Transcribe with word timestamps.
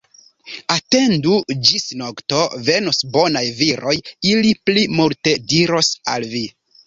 Atendu 0.75 1.35
ĝis 1.69 1.83
nokto, 1.99 2.39
venos 2.69 3.03
bonaj 3.17 3.45
viroj, 3.59 3.95
ili 4.33 4.55
pli 4.69 4.87
multe 5.01 5.35
diros 5.53 5.91
al 6.15 6.27
vi. 6.35 6.43